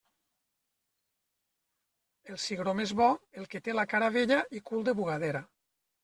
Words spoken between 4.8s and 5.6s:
de bugadera.